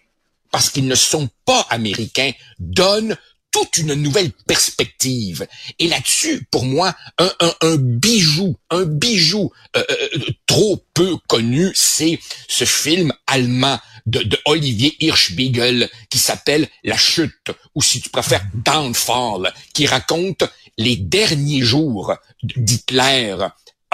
parce 0.52 0.70
qu'ils 0.70 0.88
ne 0.88 0.94
sont 0.94 1.28
pas 1.44 1.66
américains, 1.72 2.32
donnent 2.60 3.18
toute 3.50 3.78
une 3.78 3.96
nouvelle 3.96 4.32
perspective. 4.46 5.48
Et 5.80 5.88
là-dessus, 5.88 6.48
pour 6.52 6.66
moi, 6.66 6.96
un, 7.18 7.78
bijou, 7.78 8.56
un 8.70 8.86
bijou 8.86 9.52
euh, 9.76 9.84
euh, 9.90 10.20
trop 10.46 10.86
peu 10.94 11.18
connu, 11.28 11.72
c'est 11.74 12.20
ce 12.48 12.66
film 12.66 13.12
allemand 13.26 13.80
de, 14.06 14.22
de 14.22 14.38
Olivier 14.46 14.96
Hirschbiegel 15.00 15.90
qui 16.12 16.20
s'appelle 16.20 16.70
La 16.84 16.98
Chute, 16.98 17.50
ou 17.74 17.82
si 17.82 18.02
tu 18.02 18.12
préfères 18.12 18.46
Downfall, 18.54 19.52
qui 19.74 19.88
raconte 19.88 20.44
les 20.78 20.96
derniers 20.96 21.62
jours 21.62 22.14
d'Hitler 22.44 23.36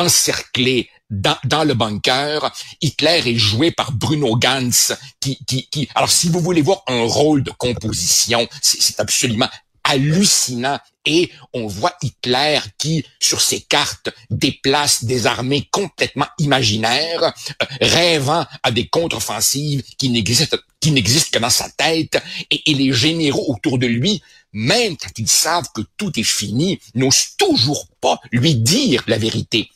encerclé 0.02 0.90
dans, 1.10 1.38
dans, 1.44 1.64
le 1.64 1.74
bunker. 1.74 2.52
Hitler 2.82 3.22
est 3.26 3.36
joué 3.36 3.72
par 3.72 3.92
Bruno 3.92 4.36
Ganz, 4.36 4.94
qui, 5.20 5.38
qui, 5.46 5.68
qui... 5.70 5.90
Alors, 5.96 6.12
si 6.12 6.30
vous 6.30 6.40
voulez 6.40 6.62
voir 6.62 6.84
un 6.88 7.04
rôle 7.04 7.44
de 7.44 7.52
composition, 7.52 8.48
c'est 8.62 9.00
absolument 9.00 9.50
hallucinant. 9.92 10.80
Et 11.06 11.32
on 11.54 11.66
voit 11.66 11.96
Hitler 12.04 12.60
qui, 12.78 13.04
sur 13.20 13.42
ses 13.42 13.62
cartes, 13.62 14.10
déplace 14.30 15.04
des 15.04 15.26
armées 15.26 15.68
complètement 15.72 16.28
imaginaires, 16.38 17.24
euh, 17.24 17.66
rêvant 17.82 18.46
à 18.62 18.72
des 18.72 18.88
contre-offensives 18.88 19.84
qui 19.98 20.10
n'existent 20.10 20.58
qui 20.80 20.92
n'existent 20.92 21.38
que 21.38 21.42
dans 21.42 21.50
sa 21.50 21.70
tête. 21.70 22.22
Et, 22.50 22.74
les 22.74 22.92
généraux 22.92 23.54
autour 23.54 23.78
de 23.78 23.86
lui, 23.86 24.22
même 24.52 24.98
quand 24.98 25.12
ils 25.18 25.28
savent 25.28 25.70
que 25.76 25.82
tout 25.98 26.12
est 26.20 26.24
fini, 26.24 26.80
n'osent 26.96 27.36
toujours 27.38 27.88
pas 28.02 28.20
lui 28.32 28.56
dire 28.56 29.04
la 29.08 29.18
vérité. 29.18 29.70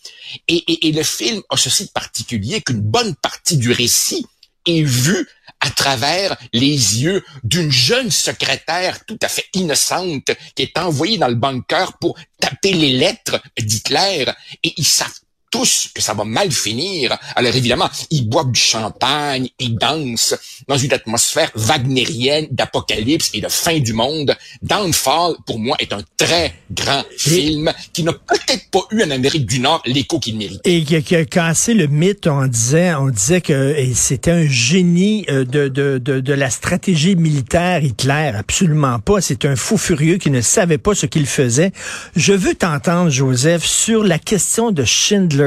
Et, 0.47 0.55
et, 0.55 0.87
et 0.87 0.91
le 0.91 1.03
film 1.03 1.41
a 1.49 1.57
ceci 1.57 1.85
de 1.85 1.91
particulier 1.91 2.61
qu'une 2.61 2.81
bonne 2.81 3.15
partie 3.15 3.57
du 3.57 3.71
récit 3.71 4.25
est 4.65 4.81
vue 4.81 5.27
à 5.59 5.69
travers 5.69 6.37
les 6.53 7.01
yeux 7.01 7.23
d'une 7.43 7.71
jeune 7.71 8.11
secrétaire 8.11 9.03
tout 9.05 9.17
à 9.21 9.27
fait 9.27 9.45
innocente 9.53 10.31
qui 10.55 10.63
est 10.63 10.77
envoyée 10.77 11.17
dans 11.17 11.27
le 11.27 11.35
bunker 11.35 11.97
pour 11.97 12.17
taper 12.39 12.73
les 12.73 12.93
lettres 12.93 13.41
d'Hitler. 13.57 14.25
Et 14.63 14.73
ils 14.77 14.85
savent 14.85 15.19
tous 15.55 15.89
que 15.95 16.01
ça 16.01 16.13
va 16.13 16.25
mal 16.25 16.51
finir. 16.51 17.17
Alors 17.35 17.55
évidemment, 17.55 17.89
ils 18.11 18.27
boivent 18.27 18.51
du 18.51 18.59
champagne, 18.59 19.47
ils 19.57 19.77
dansent 19.77 20.35
dans 20.67 20.77
une 20.77 20.91
atmosphère 20.91 21.49
wagnérienne 21.55 22.47
d'apocalypse 22.51 23.29
et 23.33 23.39
de 23.39 23.47
fin 23.47 23.79
du 23.79 23.93
monde. 23.93 24.35
Downfall, 24.61 25.35
pour 25.45 25.57
moi, 25.57 25.77
est 25.79 25.93
un 25.93 26.01
très 26.17 26.53
grand 26.69 27.03
film 27.17 27.71
qui 27.93 28.03
n'a 28.03 28.11
peut-être 28.11 28.69
pas 28.69 28.81
eu 28.91 29.01
en 29.03 29.11
Amérique 29.11 29.45
du 29.45 29.59
Nord 29.59 29.81
l'écho 29.85 30.19
qu'il 30.19 30.37
mérite. 30.37 30.59
Et 30.65 30.83
qui 30.83 31.15
a, 31.15 31.23
cassé 31.23 31.73
le 31.73 31.87
mythe, 31.87 32.27
on 32.27 32.47
disait, 32.47 32.93
on 32.93 33.09
disait 33.09 33.39
que 33.39 33.75
c'était 33.93 34.31
un 34.31 34.47
génie 34.47 35.25
euh, 35.29 35.45
de, 35.45 35.69
de, 35.69 35.99
de, 35.99 36.19
de 36.19 36.33
la 36.33 36.49
stratégie 36.49 37.15
militaire 37.15 37.81
Hitler. 37.81 38.33
Absolument 38.37 38.99
pas. 38.99 39.21
C'est 39.21 39.45
un 39.45 39.55
fou 39.55 39.77
furieux 39.77 40.17
qui 40.17 40.31
ne 40.31 40.41
savait 40.41 40.77
pas 40.77 40.95
ce 40.95 41.05
qu'il 41.05 41.27
faisait. 41.27 41.71
Je 42.17 42.33
veux 42.33 42.55
t'entendre, 42.55 43.09
Joseph, 43.09 43.63
sur 43.63 44.03
la 44.03 44.19
question 44.19 44.71
de 44.71 44.83
Schindler 44.83 45.44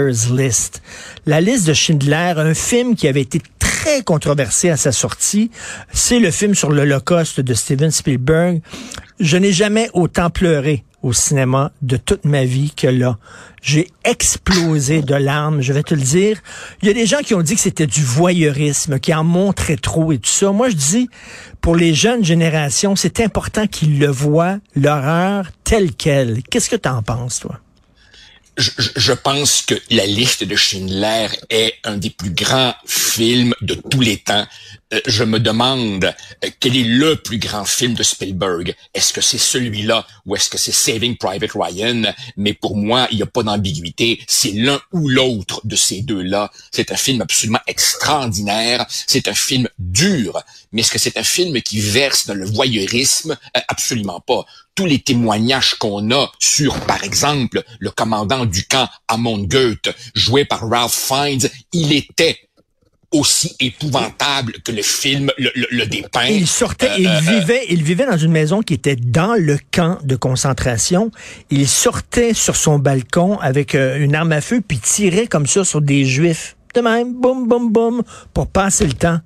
La 1.26 1.40
liste 1.40 1.66
de 1.66 1.74
Schindler, 1.74 2.34
un 2.36 2.54
film 2.54 2.94
qui 2.94 3.08
avait 3.08 3.22
été 3.22 3.40
très 3.58 4.02
controversé 4.02 4.70
à 4.70 4.76
sa 4.76 4.92
sortie, 4.92 5.50
c'est 5.92 6.18
le 6.18 6.30
film 6.30 6.54
sur 6.54 6.70
l'Holocauste 6.70 7.40
de 7.40 7.54
Steven 7.54 7.90
Spielberg. 7.90 8.60
Je 9.20 9.36
n'ai 9.36 9.52
jamais 9.52 9.90
autant 9.92 10.30
pleuré 10.30 10.84
au 11.02 11.12
cinéma 11.12 11.72
de 11.82 11.96
toute 11.96 12.24
ma 12.24 12.44
vie 12.44 12.72
que 12.74 12.86
là. 12.86 13.18
J'ai 13.62 13.88
explosé 14.04 15.02
de 15.02 15.14
larmes, 15.14 15.60
je 15.60 15.72
vais 15.72 15.82
te 15.82 15.94
le 15.94 16.00
dire. 16.00 16.40
Il 16.82 16.88
y 16.88 16.90
a 16.90 16.94
des 16.94 17.06
gens 17.06 17.18
qui 17.18 17.34
ont 17.34 17.42
dit 17.42 17.54
que 17.54 17.60
c'était 17.60 17.86
du 17.86 18.02
voyeurisme, 18.02 18.98
qui 18.98 19.14
en 19.14 19.24
montraient 19.24 19.76
trop 19.76 20.12
et 20.12 20.18
tout 20.18 20.30
ça. 20.30 20.52
Moi, 20.52 20.70
je 20.70 20.76
dis, 20.76 21.08
pour 21.60 21.76
les 21.76 21.94
jeunes 21.94 22.24
générations, 22.24 22.96
c'est 22.96 23.20
important 23.20 23.66
qu'ils 23.66 23.98
le 23.98 24.08
voient, 24.08 24.58
l'horreur 24.74 25.46
telle 25.64 25.92
qu'elle. 25.92 26.42
Qu'est-ce 26.42 26.70
que 26.70 26.76
tu 26.76 26.88
en 26.88 27.02
penses, 27.02 27.40
toi? 27.40 27.60
Je, 28.58 28.70
je, 28.96 29.12
pense 29.12 29.62
que 29.62 29.74
La 29.90 30.04
liste 30.04 30.44
de 30.44 30.56
Schindler 30.56 31.28
est 31.48 31.74
un 31.84 31.96
des 31.96 32.10
plus 32.10 32.30
grands 32.30 32.74
films 32.86 33.54
de 33.62 33.74
tous 33.74 34.00
les 34.00 34.18
temps. 34.18 34.46
Euh, 34.95 35.00
je 35.07 35.23
me 35.23 35.38
demande 35.38 36.04
euh, 36.45 36.50
quel 36.61 36.76
est 36.76 36.85
le 36.85 37.16
plus 37.16 37.38
grand 37.38 37.64
film 37.64 37.95
de 37.95 38.02
Spielberg? 38.02 38.75
Est-ce 38.95 39.12
que 39.12 39.21
c'est 39.21 39.38
celui-là 39.38 40.07
ou 40.25 40.35
est-ce 40.35 40.49
que 40.49 40.57
c'est 40.57 40.73
Saving 40.73 41.16
Private 41.18 41.50
Ryan? 41.54 42.14
Mais 42.37 42.54
pour 42.54 42.76
moi, 42.76 43.07
il 43.11 43.18
n'y 43.18 43.23
a 43.23 43.26
pas 43.26 43.42
d'ambiguïté. 43.42 44.21
C'est 44.26 44.52
l'un 44.52 44.80
ou 44.92 45.09
l'autre 45.09 45.61
de 45.64 45.76
ces 45.76 46.00
deux-là. 46.00 46.50
C'est 46.73 46.90
un 46.90 46.97
film 46.97 47.21
absolument 47.21 47.61
extraordinaire. 47.66 48.87
C'est 49.07 49.28
un 49.28 49.35
film 49.35 49.68
dur. 49.78 50.42
Mais 50.73 50.80
est-ce 50.80 50.92
que 50.92 50.99
c'est 50.99 51.18
un 51.18 51.25
film 51.25 51.61
qui 51.61 51.80
verse 51.80 52.26
dans 52.26 52.35
le 52.35 52.47
voyeurisme? 52.47 53.37
Euh, 53.57 53.61
absolument 53.68 54.21
pas 54.21 54.47
tous 54.75 54.87
les 54.87 55.00
témoignages 55.00 55.75
qu'on 55.75 56.12
a 56.12 56.30
sur, 56.38 56.78
par 56.87 57.02
exemple, 57.02 57.64
le 57.80 57.90
commandant 57.90 58.47
du 58.47 58.64
camp 58.64 58.88
Amon 59.09 59.38
Goethe, 59.38 59.88
joué 60.14 60.45
par 60.45 60.71
Ralph 60.71 60.95
Fiennes, 60.95 61.50
il 61.73 61.92
était 61.92 62.47
aussi 63.12 63.56
épouvantable 63.58 64.54
que 64.64 64.72
le 64.72 64.82
film 64.82 65.30
le, 65.38 65.86
dépeint. 65.86 66.26
Il 66.26 66.46
sortait, 66.46 66.90
il 66.98 67.06
euh, 67.06 67.16
euh, 67.16 67.20
vivait, 67.20 67.64
il 67.70 67.82
vivait 67.82 68.06
dans 68.06 68.18
une 68.18 68.32
maison 68.32 68.60
qui 68.60 68.74
était 68.74 68.96
dans 68.96 69.34
le 69.34 69.58
camp 69.72 69.98
de 70.04 70.14
concentration. 70.14 71.10
Il 71.50 71.66
sortait 71.68 72.34
sur 72.34 72.56
son 72.56 72.78
balcon 72.78 73.38
avec 73.38 73.74
euh, 73.74 73.98
une 73.98 74.14
arme 74.14 74.32
à 74.32 74.40
feu 74.40 74.60
puis 74.66 74.78
tirait 74.78 75.26
comme 75.26 75.46
ça 75.46 75.64
sur 75.64 75.80
des 75.80 76.04
juifs. 76.04 76.56
De 76.74 76.82
même, 76.82 77.14
boum, 77.14 77.48
boum, 77.48 77.72
boum, 77.72 78.02
pour 78.34 78.46
passer 78.46 78.86
le 78.86 78.92
temps. 78.92 79.20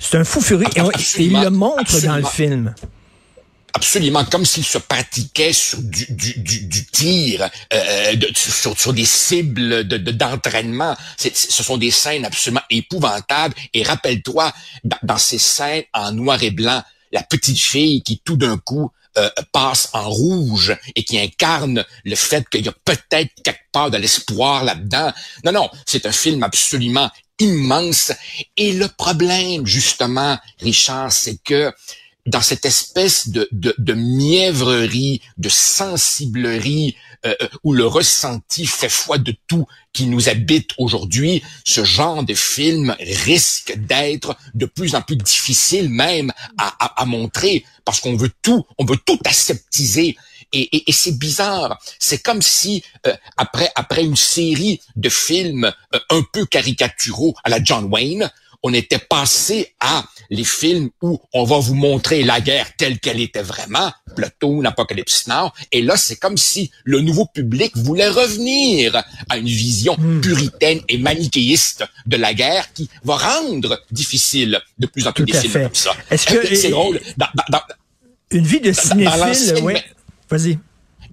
C'est 0.00 0.18
un 0.18 0.24
fou 0.24 0.40
furieux. 0.40 0.66
et, 0.76 1.22
il 1.22 1.40
le 1.40 1.50
montre 1.50 2.00
dans 2.02 2.16
le 2.16 2.24
film 2.24 2.74
absolument 3.74 4.24
comme 4.24 4.44
s'il 4.44 4.64
se 4.64 4.78
pratiquait 4.78 5.52
sur 5.52 5.80
du, 5.82 6.06
du, 6.10 6.34
du, 6.38 6.60
du 6.66 6.86
tir, 6.86 7.48
euh, 7.72 8.14
de, 8.14 8.28
sur, 8.34 8.78
sur, 8.78 8.92
des 8.92 9.04
cibles 9.04 9.86
de, 9.86 9.96
d'entraînement. 9.96 10.96
ce 11.16 11.62
sont 11.62 11.76
des 11.76 11.90
scènes 11.90 12.24
absolument 12.24 12.62
épouvantables. 12.70 13.54
Et 13.74 13.82
rappelle-toi, 13.82 14.52
dans, 15.02 15.18
ces 15.18 15.38
scènes 15.38 15.84
en 15.92 16.12
noir 16.12 16.42
et 16.42 16.50
blanc, 16.50 16.82
la 17.12 17.22
petite 17.22 17.60
fille 17.60 18.02
qui 18.02 18.20
tout 18.24 18.36
d'un 18.36 18.58
coup 18.58 18.90
euh, 19.16 19.30
passe 19.52 19.88
en 19.94 20.08
rouge 20.08 20.76
et 20.94 21.02
qui 21.04 21.18
incarne 21.18 21.84
le 22.04 22.14
fait 22.14 22.48
qu'il 22.48 22.64
y 22.64 22.68
a 22.68 22.74
peut-être 22.84 23.32
quelque 23.42 23.70
part 23.72 23.90
de 23.90 23.96
l'espoir 23.96 24.64
là-dedans. 24.64 25.12
Non, 25.44 25.52
non, 25.52 25.70
c'est 25.86 26.06
un 26.06 26.12
film 26.12 26.42
absolument 26.42 27.10
immense. 27.38 28.12
Et 28.56 28.72
le 28.72 28.88
problème, 28.88 29.66
justement, 29.66 30.38
Richard, 30.60 31.12
c'est 31.12 31.38
que 31.42 31.72
dans 32.28 32.42
cette 32.42 32.66
espèce 32.66 33.28
de, 33.28 33.48
de, 33.52 33.74
de 33.78 33.94
mièvrerie, 33.94 35.22
de 35.38 35.48
sensiblerie, 35.48 36.94
euh, 37.26 37.34
euh, 37.42 37.48
où 37.64 37.72
le 37.72 37.86
ressenti 37.86 38.66
fait 38.66 38.90
foi 38.90 39.18
de 39.18 39.34
tout 39.48 39.66
qui 39.92 40.06
nous 40.06 40.28
habite 40.28 40.70
aujourd'hui, 40.78 41.42
ce 41.64 41.82
genre 41.84 42.22
de 42.22 42.34
film 42.34 42.94
risque 43.00 43.76
d'être 43.76 44.36
de 44.54 44.66
plus 44.66 44.94
en 44.94 45.02
plus 45.02 45.16
difficile 45.16 45.88
même 45.88 46.32
à, 46.58 47.02
à, 47.02 47.04
montrer 47.06 47.64
parce 47.84 47.98
qu'on 48.00 48.14
veut 48.14 48.30
tout, 48.42 48.64
on 48.76 48.84
veut 48.84 48.98
tout 49.04 49.18
aseptiser. 49.24 50.16
Et, 50.52 50.76
et, 50.76 50.90
et 50.90 50.92
c'est 50.92 51.18
bizarre. 51.18 51.80
C'est 51.98 52.22
comme 52.22 52.42
si 52.42 52.84
euh, 53.06 53.16
après 53.36 53.70
après 53.74 54.04
une 54.04 54.16
série 54.16 54.80
de 54.94 55.08
films 55.08 55.72
un 56.10 56.22
peu 56.32 56.46
caricaturaux 56.46 57.34
à 57.42 57.48
la 57.50 57.62
John 57.62 57.86
Wayne, 57.86 58.30
on 58.62 58.72
était 58.74 58.98
passé 58.98 59.74
à 59.80 60.04
les 60.30 60.44
films 60.44 60.90
où 61.00 61.20
on 61.32 61.44
va 61.44 61.58
vous 61.58 61.74
montrer 61.74 62.22
la 62.24 62.40
guerre 62.40 62.68
telle 62.76 62.98
qu'elle 62.98 63.20
était 63.20 63.42
vraiment, 63.42 63.92
Platoon, 64.16 64.64
Apocalypse 64.64 65.26
Now, 65.28 65.50
et 65.72 65.80
là, 65.80 65.96
c'est 65.96 66.16
comme 66.16 66.36
si 66.36 66.70
le 66.84 67.00
nouveau 67.00 67.26
public 67.26 67.76
voulait 67.76 68.08
revenir 68.08 69.02
à 69.28 69.38
une 69.38 69.46
vision 69.46 69.94
Hmm. 69.98 70.20
puritaine 70.20 70.80
et 70.88 70.98
manichéiste 70.98 71.84
de 72.06 72.16
la 72.16 72.34
guerre 72.34 72.72
qui 72.72 72.90
va 73.04 73.16
rendre 73.16 73.80
difficile 73.90 74.60
de 74.78 74.86
plus 74.86 75.06
en 75.06 75.12
plus 75.12 75.24
Tout 75.24 75.32
des 75.32 75.38
films 75.40 75.52
fait. 75.52 75.62
comme 75.62 75.74
ça. 75.74 75.92
Est-ce 76.10 76.26
que- 76.26 76.54
c'est 76.54 76.70
drôle? 76.70 77.00
Dans, 77.16 77.26
dans- 77.34 77.44
dans- 77.50 77.62
Une 78.30 78.46
vie 78.46 78.60
de 78.60 78.72
cinéphile, 78.72 79.54
oui. 79.62 79.74
Vas-y. 80.28 80.58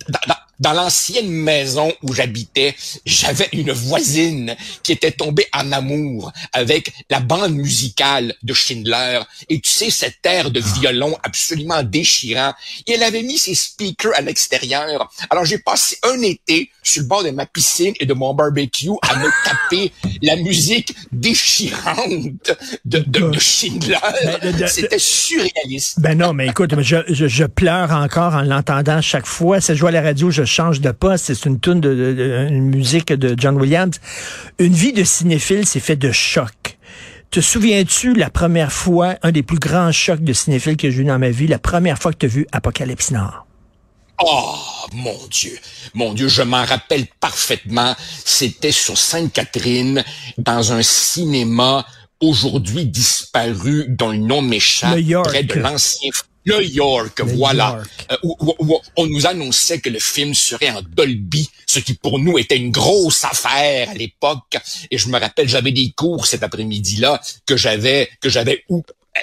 dans, 0.09 0.35
dans- 0.59 0.73
l'ancienne 0.75 1.29
maison 1.29 1.91
où 2.03 2.13
j'habitais, 2.13 2.75
j'avais 3.05 3.47
une 3.53 3.71
voisine 3.71 4.55
qui 4.83 4.91
était 4.91 5.11
tombée 5.11 5.47
en 5.53 5.71
amour 5.71 6.31
avec 6.51 6.91
la 7.09 7.19
bande 7.21 7.53
musicale 7.53 8.33
de 8.43 8.53
Schindler. 8.53 9.21
Et 9.49 9.59
tu 9.61 9.69
sais, 9.71 9.89
cet 9.89 10.17
air 10.25 10.51
de 10.51 10.59
violon 10.59 11.15
absolument 11.23 11.81
déchirant. 11.83 12.53
Et 12.87 12.93
elle 12.93 13.03
avait 13.03 13.23
mis 13.23 13.37
ses 13.37 13.55
speakers 13.55 14.11
à 14.15 14.21
l'extérieur. 14.21 15.09
Alors 15.29 15.45
j'ai 15.45 15.59
passé 15.59 15.97
un 16.03 16.21
été 16.21 16.69
sur 16.83 17.01
le 17.03 17.07
bord 17.07 17.23
de 17.23 17.31
ma 17.31 17.45
piscine 17.45 17.93
et 17.99 18.05
de 18.05 18.13
mon 18.13 18.33
barbecue 18.33 18.89
à 19.01 19.15
me 19.17 19.29
taper 19.45 19.91
la 20.21 20.35
musique 20.35 20.93
déchirante 21.11 22.49
de, 22.85 22.99
de, 22.99 22.99
de 23.31 23.39
Schindler. 23.39 23.97
Ben, 24.41 24.67
C'était 24.67 24.99
surréaliste. 24.99 25.99
Ben 25.99 26.17
non, 26.17 26.33
mais 26.33 26.47
écoute, 26.47 26.79
je, 26.81 26.97
je, 27.09 27.27
je 27.27 27.43
pleure 27.45 27.91
encore 27.91 28.33
en 28.35 28.41
l'entendant 28.41 29.01
chaque 29.01 29.25
fois. 29.25 29.61
C'est 29.61 29.75
joué 29.75 29.89
à 29.89 29.91
la 29.91 30.01
radio, 30.01 30.31
je 30.31 30.43
change 30.45 30.81
de 30.81 30.91
poste. 30.91 31.25
C'est 31.25 31.45
une 31.45 31.59
tune 31.59 31.81
de, 31.81 31.93
de- 31.93 32.13
de- 32.13 32.47
une 32.49 32.69
musique 32.69 33.11
de 33.11 33.35
John 33.37 33.59
Williams. 33.59 33.99
Une 34.59 34.73
vie 34.73 34.93
de 34.93 35.03
cinéphile, 35.03 35.65
c'est 35.65 35.79
fait 35.79 35.95
de 35.95 36.11
chocs. 36.11 36.77
Te 37.31 37.41
souviens-tu 37.41 38.13
la 38.13 38.29
première 38.29 38.71
fois, 38.71 39.15
un 39.21 39.31
des 39.31 39.43
plus 39.43 39.59
grands 39.59 39.91
chocs 39.91 40.23
de 40.23 40.31
cinéphile 40.31 40.77
que 40.77 40.89
j'ai 40.89 41.01
eu 41.01 41.05
dans 41.05 41.19
ma 41.19 41.31
vie, 41.31 41.47
la 41.47 41.59
première 41.59 41.99
fois 41.99 42.13
que 42.13 42.19
tu 42.19 42.25
as 42.27 42.29
vu 42.29 42.47
Apocalypse 42.51 43.11
Nord? 43.11 43.45
Oh, 44.23 44.55
mon 44.93 45.17
Dieu. 45.29 45.57
Mon 45.93 46.13
Dieu, 46.13 46.29
je 46.29 46.41
m'en 46.41 46.63
rappelle 46.63 47.05
parfaitement. 47.19 47.93
C'était 48.23 48.71
sur 48.71 48.97
Sainte-Catherine, 48.97 50.05
dans 50.37 50.71
un 50.71 50.81
cinéma 50.81 51.85
aujourd'hui 52.21 52.85
disparu 52.85 53.87
dont 53.89 54.11
le 54.11 54.17
nom 54.19 54.41
m'échappe, 54.41 54.97
près 55.25 55.43
de 55.43 55.55
l'ancien... 55.55 56.11
Le 56.45 56.63
York, 56.63 57.19
Le 57.19 57.25
voilà. 57.25 57.69
York. 57.77 57.89
Euh, 58.11 58.17
où- 58.23 58.35
où- 58.39 58.55
où 58.59 58.79
on 58.97 59.07
nous 59.07 59.25
annonçait 59.25 59.79
que 59.79 59.89
le 59.89 59.99
film 59.99 60.33
serait 60.33 60.69
en 60.69 60.81
Dolby, 60.81 61.49
ce 61.65 61.79
qui 61.79 61.95
pour 61.95 62.19
nous 62.19 62.37
était 62.37 62.55
une 62.57 62.71
grosse 62.71 63.23
affaire 63.23 63.89
à 63.89 63.93
l'époque. 63.95 64.57
Et 64.91 64.97
je 64.97 65.09
me 65.09 65.19
rappelle, 65.19 65.49
j'avais 65.49 65.71
des 65.71 65.91
cours 65.95 66.27
cet 66.27 66.43
après-midi-là 66.43 67.19
que 67.45 67.57
j'avais 67.57 68.09
que 68.21 68.29
j'avais 68.29 68.63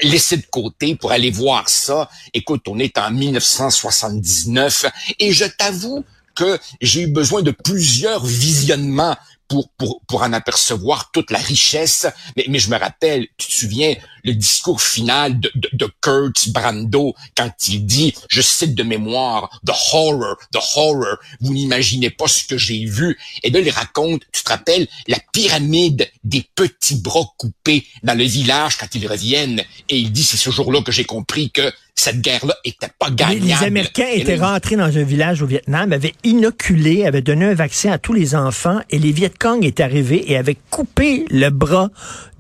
laissé 0.03 0.37
de 0.39 0.47
côté 0.51 0.97
pour 0.97 1.13
aller 1.13 1.31
voir 1.31 1.69
ça. 1.69 2.11
Écoute, 2.35 2.63
on 2.67 2.79
est 2.79 2.99
en 2.99 3.11
1979 3.11 4.87
et 5.19 5.33
je 5.33 5.45
t'avoue 5.45 6.05
que 6.35 6.59
j'ai 6.81 7.03
eu 7.03 7.07
besoin 7.09 7.43
de 7.43 7.51
plusieurs 7.51 8.25
visionnements 8.25 9.17
pour, 9.49 9.69
pour, 9.77 10.01
pour 10.09 10.23
en 10.23 10.33
apercevoir 10.33 11.11
toute 11.13 11.31
la 11.31 11.39
richesse. 11.39 12.07
Mais, 12.37 12.47
mais 12.49 12.59
je 12.59 12.71
me 12.71 12.79
rappelle, 12.79 13.27
tu 13.37 13.49
te 13.49 13.53
souviens, 13.53 13.95
le 14.25 14.35
discours 14.35 14.81
final 14.81 15.39
de, 15.41 15.51
de, 15.55 15.69
de 15.73 15.91
Kurt 16.01 16.49
Brando 16.51 17.15
quand 17.37 17.51
il 17.69 17.85
dit, 17.87 18.15
je 18.29 18.41
cite 18.41 18.75
de 18.75 18.83
mémoire, 18.83 19.51
The 19.67 19.73
horror, 19.93 20.37
the 20.53 20.59
horror, 20.77 21.17
vous 21.41 21.53
n'imaginez 21.53 22.11
pas 22.11 22.29
ce 22.29 22.45
que 22.45 22.57
j'ai 22.59 22.85
vu. 22.85 23.19
Et 23.43 23.51
là, 23.51 23.61
il 23.61 23.71
raconte, 23.71 24.23
tu 24.33 24.43
te 24.43 24.49
rappelles, 24.51 24.87
la 25.09 25.19
pyramide 25.33 26.09
des 26.25 26.45
petits 26.55 26.97
bras 26.97 27.25
coupés 27.37 27.87
dans 28.03 28.15
le 28.17 28.25
village 28.25 28.77
quand 28.79 28.95
ils 28.95 29.07
reviennent. 29.07 29.63
Et 29.89 29.99
il 29.99 30.13
dit, 30.13 30.25
c'est 30.25 30.37
ce 30.37 30.51
jour-là 30.51 30.83
que 30.83 30.93
j'ai 30.93 31.05
compris 31.05 31.51
que 31.51 31.73
cette 31.95 32.21
guerre-là 32.23 32.57
était 32.65 32.89
pas 32.99 33.11
Les, 33.11 33.15
gagnable. 33.17 33.47
les 33.47 33.67
Américains 33.67 34.07
Et 34.07 34.17
là, 34.17 34.23
étaient 34.23 34.35
il- 34.37 34.43
rentrés 34.43 34.77
dans 34.77 34.97
un 34.97 35.03
village 35.05 35.43
au 35.43 35.47
Vietnam, 35.47 35.93
avaient 35.93 36.15
inoculé, 36.25 37.05
avaient 37.05 37.21
donné 37.23 37.45
un 37.45 37.55
vaccin 37.55 37.93
à 37.93 37.99
tous 37.99 38.15
les 38.15 38.35
enfants, 38.35 38.81
et 38.91 38.99
les 38.99 39.13
Viet 39.13 39.31
Cong 39.39 39.63
étaient 39.65 39.83
arrivés 39.83 40.31
et 40.31 40.37
avaient 40.37 40.57
coupé 40.71 41.27
le 41.31 41.51
bras 41.51 41.91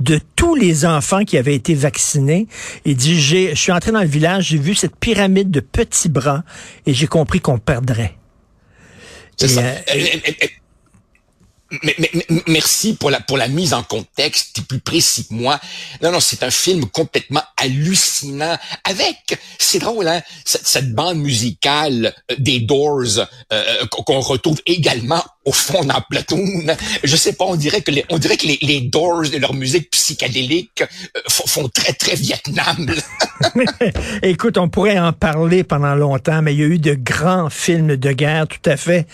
de 0.00 0.18
tous 0.36 0.54
les 0.54 0.84
enfants 0.86 1.24
qui 1.24 1.36
avaient 1.36 1.54
été 1.54 1.71
vaccinés. 1.74 2.46
Il 2.84 2.96
dit, 2.96 3.20
je 3.20 3.54
suis 3.54 3.72
entré 3.72 3.92
dans 3.92 4.00
le 4.00 4.06
village, 4.06 4.46
j'ai 4.48 4.58
vu 4.58 4.74
cette 4.74 4.96
pyramide 4.96 5.50
de 5.50 5.60
petits 5.60 6.08
bras, 6.08 6.44
et 6.86 6.94
j'ai 6.94 7.06
compris 7.06 7.40
qu'on 7.40 7.58
perdrait. 7.58 8.14
C'est 9.36 9.46
Et, 9.46 9.48
ça. 9.48 9.60
euh, 9.62 10.46
merci 12.46 12.94
pour 12.94 13.10
la, 13.10 13.20
pour 13.20 13.38
la 13.38 13.48
mise 13.48 13.74
en 13.74 13.82
contexte, 13.82 14.54
t'es 14.54 14.62
plus 14.62 14.80
précis 14.80 15.26
que 15.26 15.34
moi. 15.34 15.58
Non, 16.02 16.12
non, 16.12 16.20
c'est 16.20 16.42
un 16.42 16.50
film 16.50 16.86
complètement 16.86 17.42
hallucinant 17.56 18.56
avec, 18.84 19.38
c'est 19.58 19.78
drôle, 19.78 20.08
hein, 20.08 20.20
cette, 20.44 20.66
cette 20.66 20.94
bande 20.94 21.18
musicale 21.18 22.14
euh, 22.30 22.34
des 22.38 22.60
Doors 22.60 23.18
euh, 23.18 23.26
euh, 23.52 23.86
qu'on 23.86 24.20
retrouve 24.20 24.60
également 24.66 25.22
au 25.44 25.52
fond 25.52 25.84
dans 25.84 26.00
Platoon. 26.08 26.66
Je 27.02 27.16
sais 27.16 27.32
pas, 27.32 27.44
on 27.46 27.56
dirait 27.56 27.82
que 27.82 27.90
les, 27.90 28.04
on 28.10 28.18
dirait 28.18 28.36
que 28.36 28.46
les, 28.46 28.80
Doors 28.82 29.30
de 29.30 29.38
leur 29.38 29.54
musique 29.54 29.90
psychédélique 29.90 30.82
font, 31.28 31.68
très, 31.68 31.92
très 31.92 32.14
Vietnam. 32.14 32.94
Écoute, 34.22 34.58
on 34.58 34.68
pourrait 34.68 34.98
en 34.98 35.12
parler 35.12 35.64
pendant 35.64 35.94
longtemps, 35.94 36.42
mais 36.42 36.54
il 36.54 36.60
y 36.60 36.62
a 36.62 36.66
eu 36.66 36.78
de 36.78 36.94
grands 36.94 37.50
films 37.50 37.96
de 37.96 38.12
guerre, 38.12 38.46
tout 38.46 38.70
à 38.70 38.76
fait. 38.76 39.06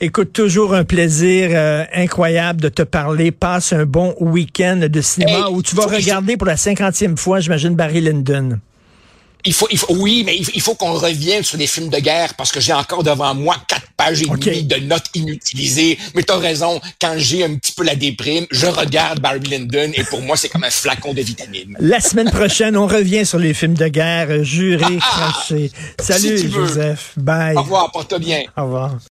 Écoute, 0.00 0.32
toujours 0.32 0.74
un 0.74 0.84
plaisir 0.84 1.50
euh, 1.52 1.84
incroyable 1.92 2.60
de 2.60 2.68
te 2.68 2.82
parler. 2.82 3.32
Passe 3.32 3.72
un 3.72 3.84
bon 3.84 4.14
week-end 4.20 4.76
de 4.88 5.00
cinéma 5.00 5.38
Hey, 5.38 5.44
où 5.50 5.60
tu 5.60 5.74
vas 5.74 5.86
regarder 5.86 6.36
pour 6.36 6.46
la 6.46 6.56
cinquantième 6.56 7.16
fois, 7.16 7.40
j'imagine, 7.40 7.74
Barry 7.74 8.00
Lyndon. 8.00 8.60
Il 9.44 9.52
faut, 9.52 9.68
il 9.70 9.78
faut, 9.78 9.94
oui, 9.96 10.24
mais 10.26 10.36
il 10.36 10.60
faut, 10.60 10.74
qu'on 10.74 10.92
revienne 10.92 11.42
sur 11.42 11.58
des 11.58 11.66
films 11.68 11.88
de 11.88 11.98
guerre 11.98 12.34
parce 12.34 12.50
que 12.52 12.60
j'ai 12.60 12.72
encore 12.72 13.02
devant 13.04 13.34
moi 13.34 13.56
quatre 13.68 13.86
pages 13.96 14.20
et 14.20 14.26
demie 14.26 14.64
de 14.64 14.76
notes 14.76 15.06
inutilisées. 15.14 15.96
Mais 16.14 16.22
t'as 16.22 16.38
raison, 16.38 16.80
quand 17.00 17.14
j'ai 17.16 17.44
un 17.44 17.54
petit 17.54 17.72
peu 17.72 17.84
la 17.84 17.94
déprime, 17.94 18.46
je 18.50 18.66
regarde 18.66 19.20
Barry 19.20 19.40
Lyndon 19.40 19.92
et 19.94 20.02
pour 20.04 20.20
moi, 20.22 20.36
c'est 20.36 20.48
comme 20.48 20.64
un 20.64 20.70
flacon 20.70 21.14
de 21.14 21.22
vitamines. 21.22 21.76
La 21.80 22.00
semaine 22.00 22.30
prochaine, 22.30 22.76
on 22.76 22.86
revient 22.86 23.24
sur 23.24 23.38
les 23.38 23.54
films 23.54 23.74
de 23.74 23.88
guerre, 23.88 24.26
euh, 24.30 24.42
jurés, 24.42 24.84
Ah, 25.00 25.06
ah, 25.12 25.32
crachés. 25.32 25.70
Salut, 26.00 26.38
si. 26.38 26.50
Joseph. 26.50 27.12
Bye. 27.16 27.56
Au 27.56 27.62
revoir, 27.62 27.90
porte-toi 27.92 28.18
bien. 28.18 28.42
Au 28.56 28.64
revoir. 28.64 28.98